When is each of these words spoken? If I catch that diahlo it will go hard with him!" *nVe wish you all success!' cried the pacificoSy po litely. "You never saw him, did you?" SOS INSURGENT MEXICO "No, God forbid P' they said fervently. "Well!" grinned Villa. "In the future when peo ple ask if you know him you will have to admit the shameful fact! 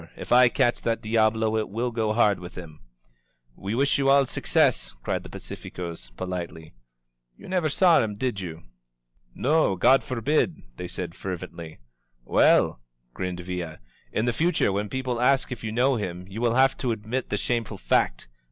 If 0.17 0.31
I 0.31 0.49
catch 0.49 0.81
that 0.81 1.03
diahlo 1.03 1.59
it 1.59 1.69
will 1.69 1.91
go 1.91 2.11
hard 2.11 2.39
with 2.39 2.55
him!" 2.55 2.79
*nVe 3.55 3.77
wish 3.77 3.99
you 3.99 4.09
all 4.09 4.25
success!' 4.25 4.95
cried 5.03 5.21
the 5.21 5.29
pacificoSy 5.29 6.09
po 6.17 6.25
litely. 6.25 6.71
"You 7.37 7.47
never 7.47 7.69
saw 7.69 8.01
him, 8.01 8.15
did 8.15 8.39
you?" 8.39 8.55
SOS 8.55 8.55
INSURGENT 8.55 9.23
MEXICO 9.35 9.51
"No, 9.53 9.75
God 9.75 10.03
forbid 10.03 10.55
P' 10.55 10.63
they 10.77 10.87
said 10.87 11.13
fervently. 11.13 11.77
"Well!" 12.25 12.81
grinned 13.13 13.41
Villa. 13.41 13.77
"In 14.11 14.25
the 14.25 14.33
future 14.33 14.71
when 14.71 14.89
peo 14.89 15.03
ple 15.03 15.21
ask 15.21 15.51
if 15.51 15.63
you 15.63 15.71
know 15.71 15.97
him 15.97 16.27
you 16.27 16.41
will 16.41 16.55
have 16.55 16.75
to 16.77 16.91
admit 16.91 17.29
the 17.29 17.37
shameful 17.37 17.77
fact! 17.77 18.27